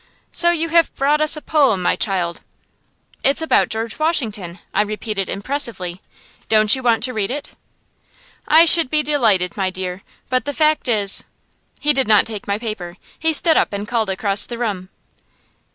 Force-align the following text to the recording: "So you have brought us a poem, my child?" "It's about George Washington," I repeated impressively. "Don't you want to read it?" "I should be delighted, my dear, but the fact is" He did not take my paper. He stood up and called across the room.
"So 0.31 0.49
you 0.49 0.69
have 0.69 0.91
brought 0.95 1.21
us 1.21 1.37
a 1.37 1.43
poem, 1.43 1.79
my 1.83 1.95
child?" 1.95 2.41
"It's 3.23 3.43
about 3.43 3.69
George 3.69 3.99
Washington," 3.99 4.57
I 4.73 4.81
repeated 4.81 5.29
impressively. 5.29 6.01
"Don't 6.49 6.75
you 6.75 6.81
want 6.81 7.03
to 7.03 7.13
read 7.13 7.29
it?" 7.29 7.51
"I 8.47 8.65
should 8.65 8.89
be 8.89 9.03
delighted, 9.03 9.55
my 9.57 9.69
dear, 9.69 10.01
but 10.27 10.45
the 10.45 10.55
fact 10.55 10.87
is" 10.87 11.23
He 11.81 11.93
did 11.93 12.07
not 12.07 12.25
take 12.25 12.47
my 12.47 12.57
paper. 12.57 12.97
He 13.19 13.31
stood 13.31 13.57
up 13.57 13.73
and 13.73 13.87
called 13.87 14.09
across 14.09 14.47
the 14.47 14.57
room. 14.57 14.89